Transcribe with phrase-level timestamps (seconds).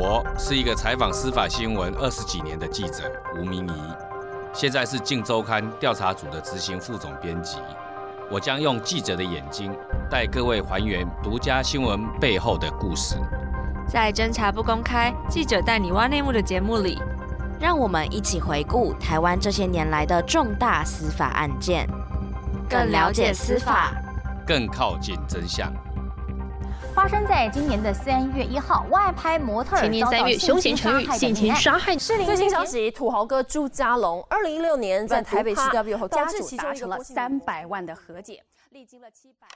[0.00, 3.72] 我是一个采访司法新闻二十几年的记者吴明仪，
[4.54, 7.58] 现在是《镜周刊》调查组的执行副总编辑。
[8.30, 9.76] 我将用记者的眼睛
[10.08, 13.16] 带各位还原独家新闻背后的故事。
[13.88, 17.02] 在侦查不公开、记者带你挖内幕的节目里，
[17.58, 21.88] 让我们一起回顾台湾这些年来的重大司法案件，
[22.70, 23.92] 更了解司法，
[24.46, 25.72] 更靠近真相。
[26.98, 31.94] 发生在今年的三月一号，外拍模特儿今年三月凶嫌成宇性侵杀害。
[31.94, 39.46] 最新消息，土豪哥朱家龙，二零一六年在台北市交易后，家主达成了三百万的和解，历经了七百。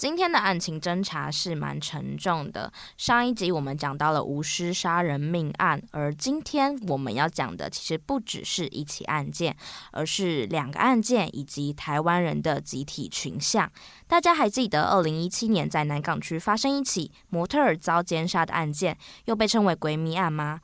[0.00, 2.72] 今天的案情侦查是蛮沉重的。
[2.96, 9.54] 上一集我们讲到了无师杀人命案，而今天我们要讲的其实不只是一起案件，
[9.92, 13.70] 而是两个案件以及台湾人的集体群像。
[14.06, 20.62] 大家还记得二零一七年在南港区发生一起模特儿遭奸杀的案件，又被称为“闺蜜案”吗？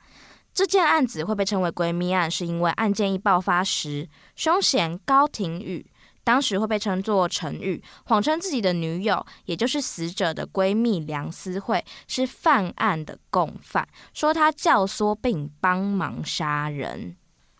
[0.51, 5.85] 这件案子会被称为“闺蜜案”，是因为案件一爆发时，凶嫌高庭宇。
[6.27, 17.15] 当时会被称作陈宇，谎称自己的女友，也就是死者的闺蜜梁思慧是犯案的共犯，说她教唆并帮忙杀人。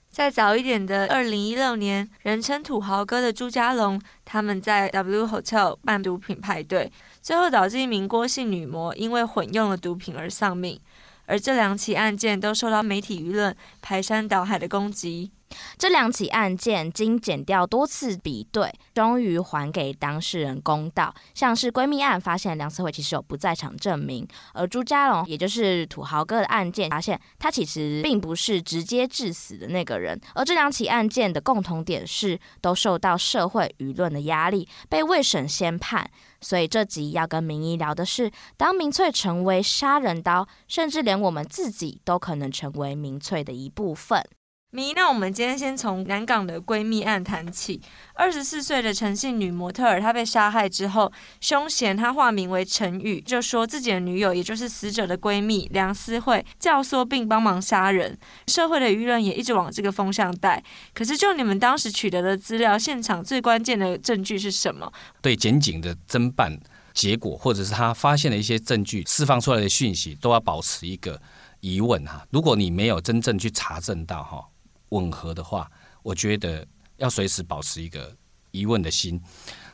[0.09, 10.77] 在早一点的二零一六年，人称土豪哥的朱家龙，他们在 W Hotel 办毒品派对，最后导致一名郭姓女模因为混用了毒品而丧命。
[11.25, 15.31] 而这两起案件都受到媒体舆论排山倒海的攻击。
[15.77, 21.13] 这两起案件经剪掉多次比对，终于还给当事人公道。
[21.33, 30.19] 像是闺蜜案，发现梁思慧其实有不在场证明；而朱家龙，也就是土豪哥的案件，发现他其实并不是直接致死的那个人。
[30.35, 36.09] 而这两起案件的共同点是，都受到社会舆论的压力，被未审先判。
[36.41, 44.23] 所以这集要跟明一聊的是，当民粹成为杀人刀，甚至连我们自己都可能成为民粹的一部分。
[44.71, 47.81] 咪，那我们今天先从南港的闺蜜案谈起。
[48.13, 58.17] 二十四岁的陈姓女模特儿，她被杀害之后，凶嫌她化名为陈宇，就说自己的女友，也就是死者的闺蜜梁思慧教唆并帮忙杀人。
[58.47, 60.61] 社会的舆论也一直往这个风向带。
[60.93, 64.91] 可是，就你们当时取得的资料，现场最关键的证据是什么？
[65.21, 66.59] 对检警的侦办
[66.93, 71.21] 结果，或者是他发现的一些证据释放出来的讯息，都要保持一个
[71.61, 72.27] 疑问哈。
[72.31, 74.45] 如果你没有真正去查证到哈。
[74.89, 75.69] 吻合的话，
[76.01, 76.65] 我觉得
[76.97, 78.15] 要随时保持一个
[78.51, 79.21] 疑问的心。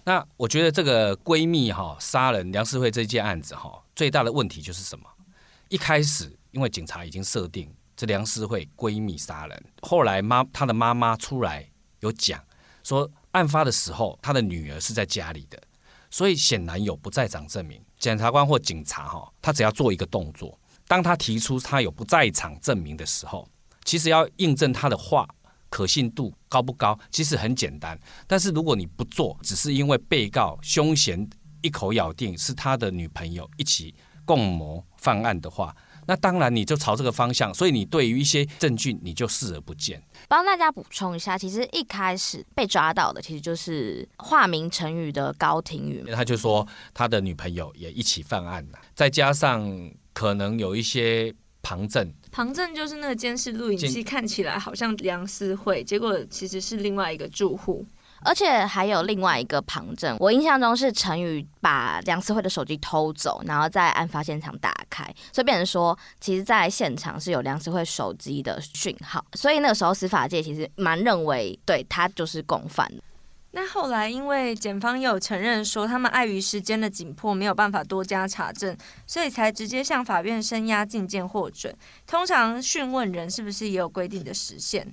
[0.03, 5.06] 那我觉得这个闺蜜哈杀人梁思慧这件案子哈，最大的问题就是什么？
[5.69, 11.69] 一开始因为警察已经设定这梁思慧闺蜜杀人，后来妈她的妈妈出来
[12.02, 12.44] 有讲
[12.84, 15.62] 说，案发的时候她的女儿是在家里的，
[16.09, 17.81] 所以显然有不在场证明。
[17.97, 23.47] 检察官或警察哈，他只要做一个动作，当他提出他有不在场证明的时候。
[23.84, 25.28] 其实要印证他的话
[25.70, 28.00] 可信度高不高，其实很简单。
[28.28, 31.28] 但是如果你不做，只是因为被告凶嫌
[31.62, 37.52] 一口咬定是他的女朋友一起共谋犯案的话，那当然你就朝这个方向。
[37.54, 40.00] 所以你对于一些证据你就视而不见。
[40.28, 51.34] 帮大家补充一下，其实一开始被抓到的其实就是化名陈宇的高庭宇，他就说他的女朋友也一起犯案了，再加上可能有一些。
[51.63, 57.85] 旁证，旁证就是那个监视录影器，看起来好像梁思慧，结果其实是另外一个住户，
[58.22, 60.18] 而且还有另外一个旁证。
[60.19, 72.91] 我印象中是陈宇把梁思慧的手机偷走，然后在案发现场打开，所以变成说，其实在现场是有梁思慧手机的讯号，所以那个时候司法界其实蛮认为，对，他就是共犯。
[73.56, 78.75] 那后来，因为检方也有承认说，他们碍于时间的紧迫，没有办法多加查证，
[79.06, 81.75] 所以才直接向法院声押禁见获准。
[82.08, 84.91] 通常讯问人是不是也有规定的时限？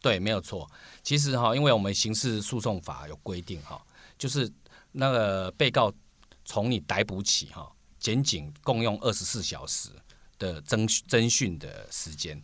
[0.00, 0.66] 对，没有错。
[1.02, 3.78] 其实哈，因为我们刑事诉讼法有规定哈，
[4.16, 4.50] 就是
[4.92, 5.92] 那个被告
[6.46, 9.90] 从你逮捕起哈，检警共用二十四小时
[10.38, 12.40] 的侦侦讯的时间，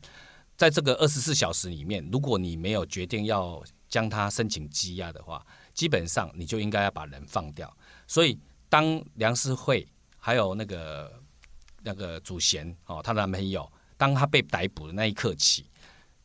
[0.57, 7.77] 在这个二十四小时里面，如果你没有决定要将他申请羁押的话，基本上你就应该要把人放掉。
[8.07, 9.87] 所以，当梁思慧
[10.19, 11.13] 还有那个
[11.83, 15.69] 那个祖贤哦，她男朋友，当他被逮捕的那一刻起，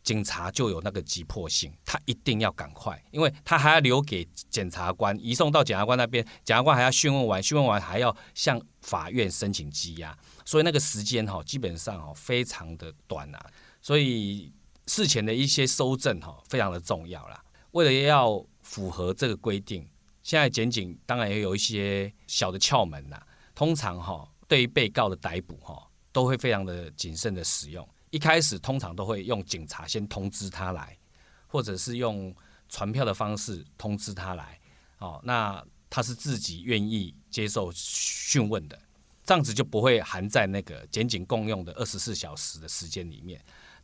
[0.03, 13.45] 警察就有那个急迫性，他一定要赶快，因为他还要留给检察官移送到检察官那边，检察官还要讯问完，讯问完还要向法院申请羁押，所以那个时间哈，基本上哈非常的短啊。
[13.81, 14.51] 所以
[14.87, 17.43] 事前的一些搜证哈，非常的重要啦。
[17.71, 19.87] 为了要符合这个规定，
[20.23, 23.21] 现在检警当然也有一些小的窍门呐。
[23.55, 27.87] 通常哈，对于被告的逮捕哈，都会非常的谨慎的使用。
[28.09, 30.97] 一开始通常都会用警察先通知他来，
[31.45, 32.35] 或者是用
[32.67, 34.59] 传票的方式通知他来。
[34.97, 38.79] 哦，那他是自己愿意接受讯问的，
[39.25, 43.39] 这样子就不会含在那个检警共用的二十四小时的时间里面。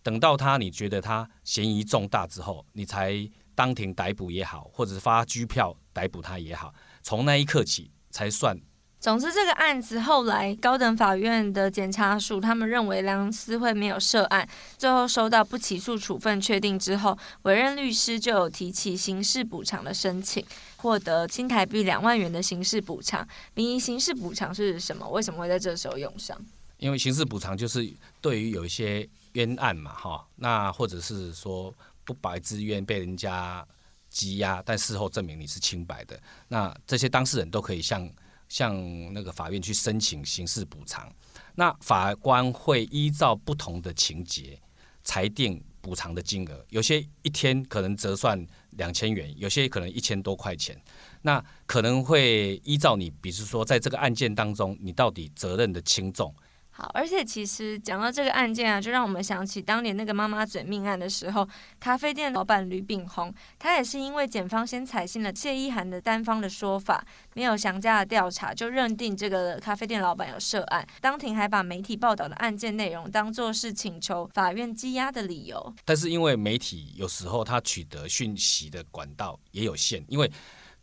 [0.05, 6.71] 等到他你觉得他嫌疑重大之后，你才当庭逮捕也好，或者是发拘票逮捕他也好，
[7.01, 8.55] 从那一刻起才算。
[8.99, 14.47] 总之，这个案子后来高等法院的检察署他们认为梁思慧没有涉案，
[14.77, 20.45] 最后收到不起诉处分确定之后，委任律师就有提起刑事补偿的申请，
[20.77, 23.27] 获得新台币两万元的刑事补偿。
[23.55, 25.09] 民营刑事补偿是什么？
[25.09, 26.39] 为什么会在这时候用上？
[26.77, 27.91] 因为刑事补偿就是
[28.21, 31.73] 对于有一些冤案嘛，哈，那或者是说
[32.03, 33.65] 不白之冤被人家
[34.11, 38.11] 羁押，但事后证明你是清白的，那这些当事人都可以向。
[38.47, 38.75] 向
[39.11, 41.11] 那个法院去申请刑事补偿，
[41.55, 44.61] 那法官会依照不同的情节
[45.03, 48.45] 裁定补偿的金额，有些一天可能折算
[48.77, 50.79] 两千元，有些可能一千多块钱，
[51.23, 56.33] 那可能会依照你，比如说在这个案件当中，你到底责任的轻重。
[56.77, 61.47] 好，而且其实讲到这个案件啊，就让我们想起当年那个妈妈嘴命案的时候，
[61.79, 67.01] 咖啡店老板吕炳宏，他也是因为检方先采信了谢依涵的单方的说法，
[67.33, 75.73] 没有详加的调查，就认定这个咖啡店老板有涉案，当庭还把媒体报道的案件内容当作是请求法院羁押的理由。
[75.85, 80.29] 但是因为媒体有时候他取得讯息的管道也有限，因为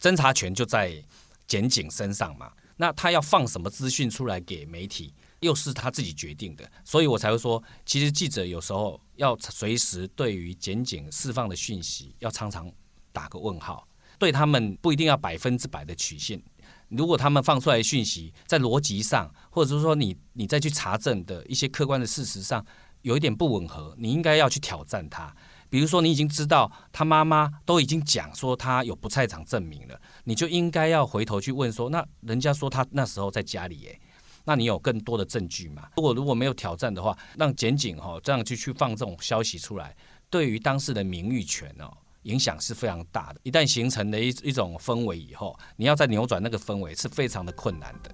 [0.01, 0.91] 侦查权就在
[1.47, 5.13] 检警身上嘛，那他要放什么资讯出来给媒体？
[5.43, 12.73] 又是他自己决定的，所以我才会说，其实记者有时候要随时对于检警释放的讯息，要常常
[13.13, 13.87] 打个问号，
[14.19, 16.43] 对他们不一定要百分之百的取信。
[16.89, 22.65] 如果他们放出来的讯息在逻辑上，或者是说你你再去查证的一些客观的事实上
[23.01, 25.35] 有一点不吻合，你应该要去挑战他。
[25.69, 34.01] 比如说你已经知道他妈妈都已经讲说他有不在场证明了，你就应该要回头去问说，那人家说他那时候在家里耶。
[34.45, 35.89] 那你有更多的证据嘛？
[35.97, 39.95] 如果如果没有挑战的话，让检警哈这样去去放这种消息出来，
[40.29, 41.93] 对于当事人名誉权哦
[42.23, 43.41] 影响是非常大的。
[43.43, 48.11] 一旦形成了一一种氛围以后，你要再扭转那个氛围是非常的困难的。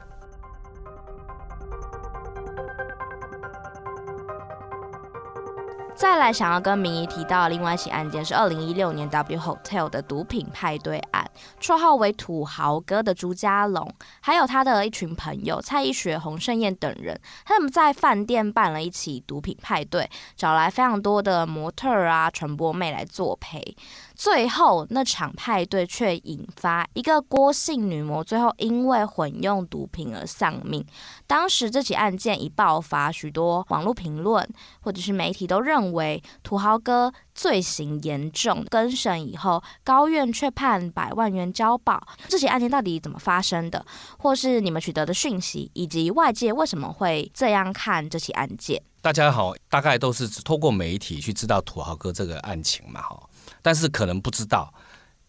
[5.96, 11.17] 再来想要跟明仪提到另外一起案件是二零一六年 W Hotel 的毒品派对案，
[11.60, 23.76] 绰号为土豪哥的朱家龙，还有他的一群朋友蔡一雪、洪胜燕等人，他们在饭店办了一起毒品派对，找来非常多的模特啊、传播妹来作陪。
[24.14, 30.84] 最后那场派对却引发一个郭姓女模，最后因为混用毒品而丧命。
[31.24, 34.44] 当时这起案件一爆发，许多网络评论
[34.80, 38.64] 或者是媒体都认为土豪哥罪行严重。
[38.68, 42.06] 更审以后，高院却判百万元交保。
[42.28, 43.84] 这起案件到底怎么发生的？
[44.18, 48.82] 或是你们取得的讯息，以及外界为什么会这样看这起案件？
[49.00, 53.28] 大家好，大概都是透过媒体去知道土豪哥这个案情嘛，哈。
[53.62, 54.72] 但是可能不知道，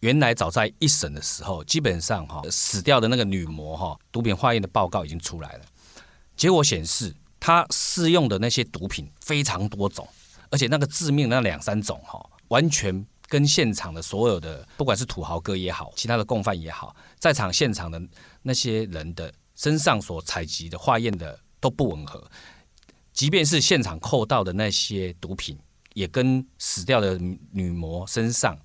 [0.00, 5.64] 原来早在一审的时候，基本上哈死掉的那个女模哈毒品化验的报告已经出来了，
[6.36, 10.06] 结果显示她试用的那些毒品非常多种，
[10.50, 17.98] 而且那个致命的那两三种哈，完全跟现场的所有的不管是土豪哥也好，其他的共犯也好，在场现场的
[18.42, 22.30] 那些人的身上所采集的化验的都不吻合，
[23.14, 25.58] 即便是现场扣到的那些毒品。
[25.94, 27.18] 也跟死掉的
[27.50, 28.56] 女模身上，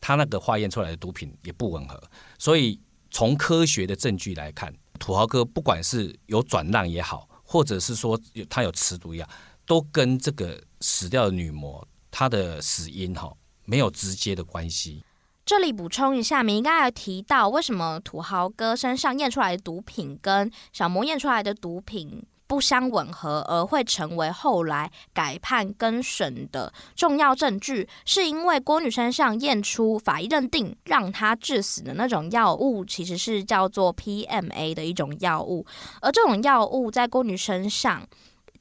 [0.00, 2.02] 她那个化验出来的毒品也不吻合，
[2.40, 9.26] 所以从科学的证据来看，土豪哥不管是有转让也好，或者是说他有持毒药，
[9.64, 13.32] 都跟这个死掉的女模她的死因哈
[13.64, 15.04] 没有直接的关系。
[15.44, 35.66] 这里补充一下，明刚才有提到，为什么土豪哥身上验出来的毒品跟小魔验出来的毒品不相吻合，而会成为后来改判更审的重要证据，是因为郭女身上验出法医认定让她致死的那种药物，其实是叫做 PMA 的一种药物，
[36.00, 38.06] 而这种药物在郭女身上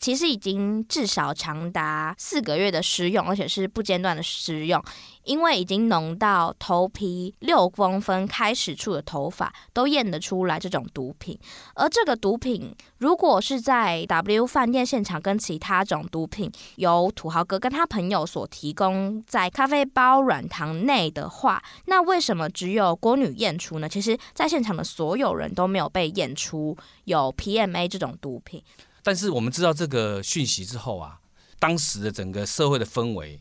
[0.02, 4.84] 其实已经至少长达四个月的使用，而且是不间断的使用，
[5.24, 11.40] 因为已经浓到头皮六公分开始处的头发都验得出来这种毒品。
[11.76, 23.88] 而这个毒品如果是在 W 饭店现场跟其他种毒品由土豪哥跟他朋友所提供在咖啡包软糖内的话，那为什么只有郭女验出呢？
[23.88, 28.64] 其实，在现场的所有人都没有被验出有 PMA 这种毒品。
[29.04, 31.20] 但是我们知道这个讯息之后啊，
[31.60, 33.40] 当时的整个社会的氛围，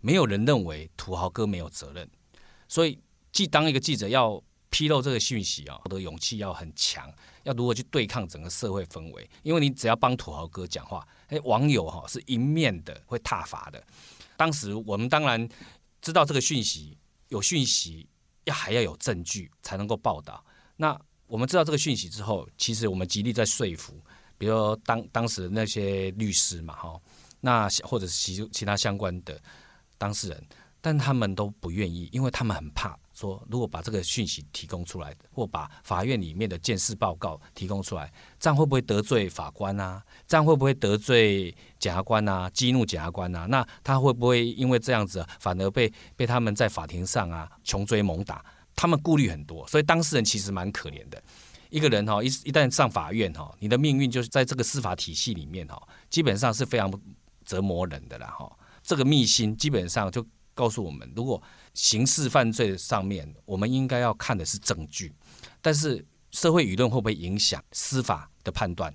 [0.00, 2.08] 没有人认为土豪哥没有责任。
[2.66, 2.98] 所以，
[3.30, 9.28] 既当一个记者要披露这个讯息啊，我的勇气要很强，要如何去对抗整个社会氛围？
[9.42, 13.84] 因为你只要帮土豪哥讲话，哎，网友哈是一面的会挞伐的。
[14.36, 15.46] 当时我们当然
[16.00, 16.96] 知道这个讯息，
[17.28, 18.08] 有讯息
[18.44, 20.42] 要还要有证据才能够报道。
[20.76, 24.00] 那我们知道这个讯息之后，其实我们极力在说服。
[24.42, 27.00] 比如说当当时那些律师嘛，哈，
[27.42, 29.40] 那或者是其其他相关的
[29.96, 30.44] 当事人，
[30.80, 40.02] 但他们都不愿意，因为他们很怕说，如果把这个讯息提供出来，或把法院里面的鉴识报告提供出来，这样会不会得罪法官啊？
[40.26, 42.50] 这样会不会得罪检察官啊？
[42.50, 43.46] 激怒检察官啊？
[43.48, 48.44] 那他会不会因为这样子，反而被被他们在法庭上啊穷追猛打？
[48.74, 51.22] 他们顾虑很多，所以当事人其实蛮可怜的。
[51.72, 56.92] 一个人哈，一一旦上法院哈，你的命运就是在这个司法体系里面哈，基本上是非常
[57.46, 58.50] 折磨人的啦哈。
[58.82, 65.14] 这个秘辛基本上就告诉我们，如果刑事犯罪上面，我们应该要看的是证据，
[65.62, 68.94] 但是社会舆论会不会影响司法的判断？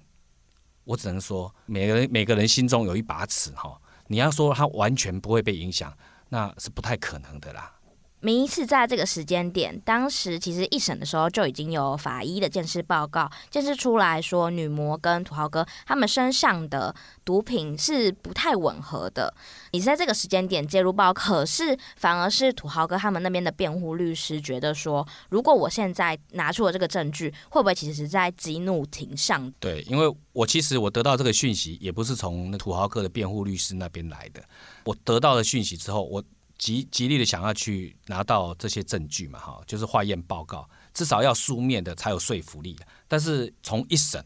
[0.84, 3.82] 我只能说，每个人每个人心中有一把尺哈。
[4.06, 5.92] 你要说他完全不会被影响，
[6.30, 7.74] 那是不太可能的啦。
[8.20, 16.94] 名医是在这个时间点，当时其实一审的时候就已经有法医的鉴识报告，鉴识出来说女模跟土豪哥他们身上的
[17.24, 19.32] 毒品是不太吻合的。
[19.72, 29.54] 你在这个时间点介入报，可是反而是土豪哥他们那边的辩护律师觉得说，如果我现在拿出了这个证据，会不会其实是在激怒庭上？
[29.60, 34.44] 对，因为我其实我得到这个讯息也不是从那土豪哥的辩护律师那边来的，
[34.86, 36.24] 我得到了讯息之后，我。
[36.58, 42.76] 极极力的想要去拿到这些证据嘛，哈，就是化验报告，至少要书面的才有说服力。
[43.08, 44.24] 但是从一审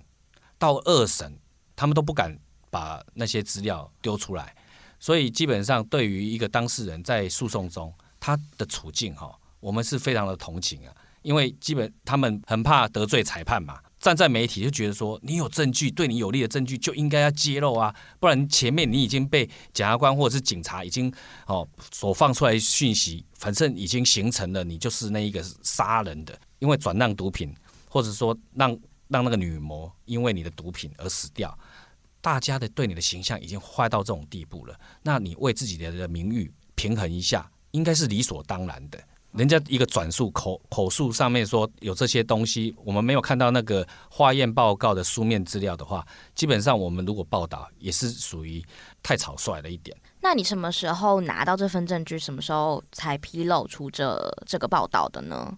[0.57, 1.37] 到二审，
[1.75, 2.37] 他们都不敢
[2.69, 4.55] 把那些资料丢出来，
[4.99, 13.79] 所以基本上对于一个当事人在诉讼中他的处境，哈，我们是非常的同情啊，因为基本他们很怕得罪裁判嘛。
[14.01, 21.13] 站在媒体就觉得说，你有证据，对你有利的证据就应该要揭露啊，不然前面你已经被检察官或者是警察已经
[21.45, 27.53] 哦所放出来讯息，反正已经形成了，你就是那一个杀人的，因为转让毒品，
[27.87, 28.75] 或者说让
[29.07, 31.55] 让那个女模因为你的毒品而死掉，
[32.21, 38.99] 大家的对你的形象已经坏到这种地步了，那你为自己的名誉平衡一下，应该是理所当然的。
[39.33, 48.63] 人家一个转述口口述上面说有这些东西，我们没有看到那个化验报告的书面资料的话，基本上我们如果报道也是属于
[49.01, 49.95] 太草率了一点。
[50.19, 52.19] 那你什么时候拿到这份证据？
[52.19, 55.57] 什么时候才披露出这这个报道的呢？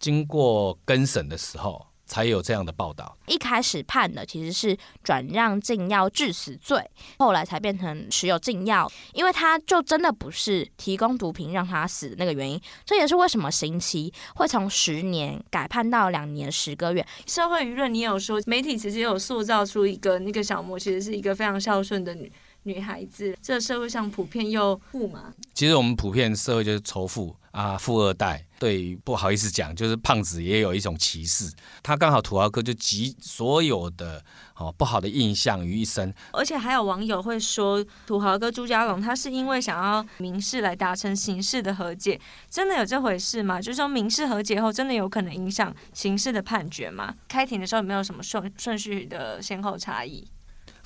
[0.00, 1.86] 经过更审的时候。
[2.04, 3.16] 才有这样的报道。
[3.26, 6.82] 一开始判的其实是转让禁药致死罪，
[7.18, 12.60] 后来才变成持有禁药，因为他就真的不是提供毒品让他死的那个原因。
[12.84, 17.06] 这也是为什么刑期会从十年改判到两年十个月。
[17.26, 22.30] 社会舆论，你有说媒体其实有塑造出一个那个小莫，其实是一个非常孝顺的女
[22.64, 23.36] 女孩子。
[23.42, 25.32] 这个社会上普遍又富嘛？
[25.54, 27.36] 其实我们普遍社会就是仇富。
[27.52, 31.52] 啊，富二代，对，不好意思讲，就是胖子也有一种歧视。
[31.82, 34.24] 他刚好土豪哥就集所有的
[34.56, 36.14] 哦不好的印象于一身。
[36.32, 43.60] 而且还有网友会说，土豪哥朱家龙他是因为想要民事来达成刑事的和解，真的有这回事吗？
[43.60, 47.14] 就是说民事和解后，真的有可能影响刑事的判决吗？
[47.28, 50.26] 开庭的时候有没有什么顺顺序的先后差异？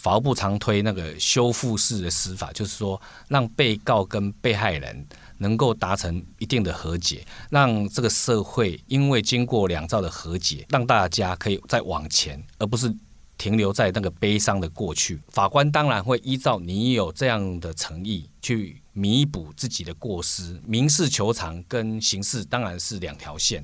[0.07, 5.05] 法务部常推那个修复式的司法，就是说让被告跟被害人。
[5.39, 12.91] 能够达成一定的和解，让这个社会因为经过两造的和解，让大家可以再往前，而不是
[13.37, 15.21] 停留在那个悲伤的过去。
[15.29, 20.59] 法官当然会依照你有这样的诚意去弥补自己的过失。
[20.65, 23.63] 民事求偿跟刑事当然是两条线，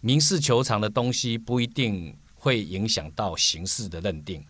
[0.00, 4.42] 民事求偿的东西不一定会影响到刑事的认定，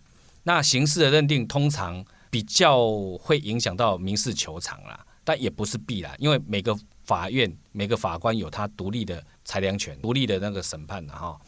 [0.45, 2.87] 那刑事的认定通常比较
[3.19, 5.07] 会影响到民事求偿啦。
[5.25, 11.41] 但也不是必然，因为每个法院、每个法官有他独立的裁量权、独立的那个审判的哈。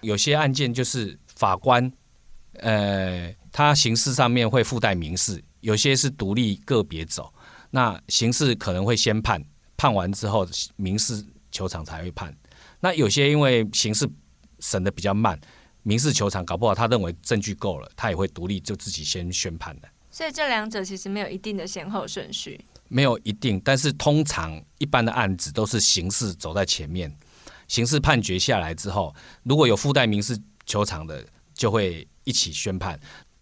[0.00, 1.90] 有些案件就是法官，
[2.54, 7.32] 呃，他刑事上面会附带民事，有些是独立个别走。
[7.70, 9.40] 那刑事可能会先判，
[9.76, 12.36] 判完之后民事求偿才会判。
[12.80, 14.10] 那有些因为刑事
[14.58, 15.40] 审得比较慢，
[15.84, 19.88] 民事求偿搞不好他认为证据够了，他也会独立就自己先宣判的。
[20.10, 22.60] 所以这两者其实没有一定的先后顺序。
[22.88, 27.12] 没有一定，但是通常一般的案子都是刑事走在前面，
[27.66, 32.98] 刑事判决下来之后，如果有附带民事求偿的，就会一起宣判。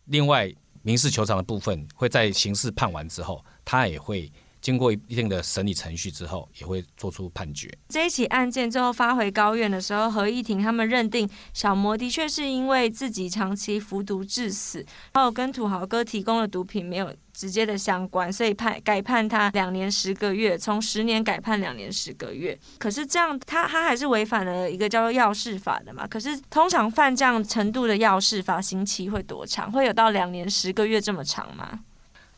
[0.07, 0.51] 另外，
[0.83, 7.69] 民事求偿的部分会在刑事判完之后，他也会经过一定的审理程序之后，也会做出判决。
[7.89, 22.57] 这一起案件最后发回高院的时候，合议庭他们认定小魔的确是因为自己长期服毒致死，然后跟土豪哥提供的毒品没有直接的相关，所以判改判他两年十个月，从十年改判两年十个月。
[22.79, 26.07] 可是这样，他他还是违反了一个叫做药事法的嘛？
[26.07, 29.73] 可是通常犯这样程度的药事法，刑期会多长？
[29.73, 31.81] 会有到两年十个月这么长吗？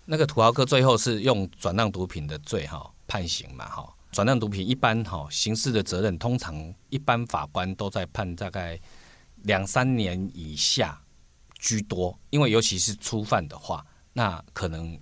[0.07, 3.95] 那个土豪哥最后是用转让毒品的罪哈判刑嘛哈？
[4.13, 8.79] 转让毒品一般哈刑事的责任，通常一般法官都在判大概
[9.43, 11.01] 两三年以下
[11.59, 13.85] 居多，因为尤其是初犯的话。
[14.17, 14.97] 那可能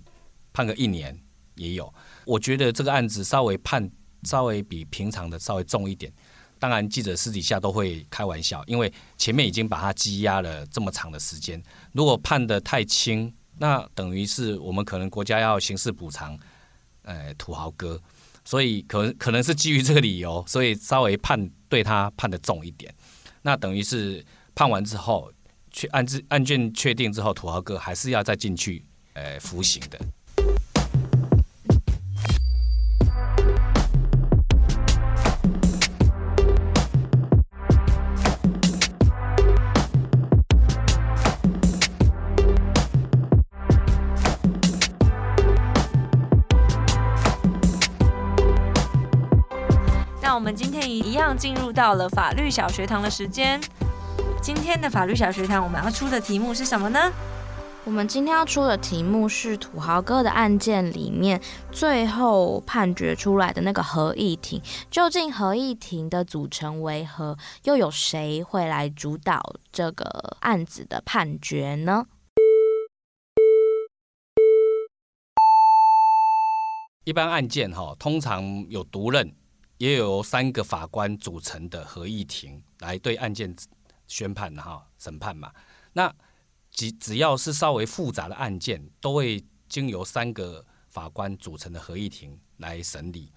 [0.51, 1.15] 判个一年
[1.53, 1.93] 也有，
[2.25, 3.87] 我觉得这个案子稍微判
[4.23, 6.11] 稍微比平常的稍微重一点。
[6.57, 16.37] 当然，记者私底下都会开玩笑，因为前面已经把他羁押了这么长的时间，如果判得太轻，那等于是我们可能国家要刑事补偿，
[17.03, 18.01] 呃，土豪哥，
[18.43, 22.93] 所以可能可能是基于这个理由，所以稍微判对他判的重一点。
[23.41, 25.31] 那等于是判完之后，
[25.71, 28.83] 确案子案卷确定之后，土豪哥还是要再进去。
[29.13, 29.99] 呃，服刑的。
[51.37, 53.59] 进入到了法律小学堂的时间。
[54.41, 57.11] 今天的法律小学堂，我们要出的题目是什么呢？
[57.85, 67.37] 我们今天要出的题目是土豪哥的案件里面最后判决出来的那个合议庭，究竟合议庭的组成为何？
[67.63, 72.05] 又有谁会来主导这个案子的判决呢？
[77.03, 79.35] 一般案件哈，通常有独任，
[79.83, 83.53] 也有三个法官组成的合议庭来对案件
[84.07, 85.51] 宣判哈审判嘛。
[85.91, 86.09] 那
[86.71, 93.29] 只只要是稍微复杂的案件，都会经由三个法官组成的合议庭来审理。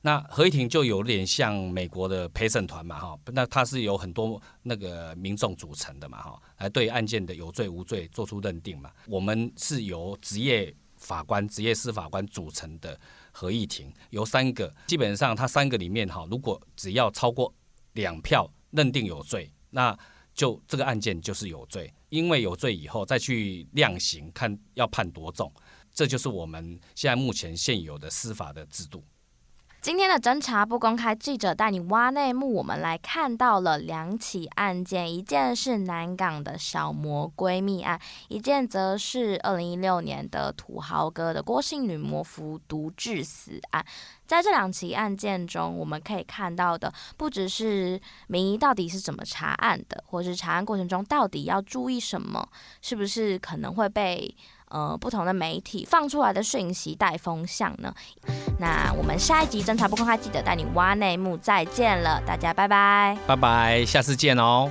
[0.00, 8.90] 那合议庭就有点像美国的陪审团嘛，哈，那它是由很多那个民众组成的嘛，哈，来对案件的有罪无罪做出认定嘛。
[9.06, 12.98] 我们是由职业法官、职业司法官组成的
[13.32, 17.52] 合议庭，由三个，基本上它三个里面哈，如果只要超过
[17.92, 19.96] 两票认定有罪，那
[20.34, 21.92] 就这个案件就是有罪。
[22.08, 25.52] 因为有罪以后再去量刑，看要判多重，
[25.94, 29.04] 这就是我们现在目前现有的司法的制度。
[29.82, 32.52] 今天的侦查不公开，记者带你挖内幕。
[32.52, 43.82] 我们来看到了两起案件，一件是南港的小魔闺蜜案，一件则是二零一六年的土豪哥的郭姓女魔服毒致死案。
[44.26, 52.46] 在这两起案件中，我们可以看到的不只是民意到底是怎么查案的，或是查案过程中到底要注意什么，
[52.82, 54.36] 是不是可能会被。
[54.70, 57.94] 呃，不同的媒体放出来的讯息带风向呢？
[58.58, 64.70] 那我们下一集侦查不公开，记得带你挖内幕，再见了，大家拜拜，拜拜，下次见哦。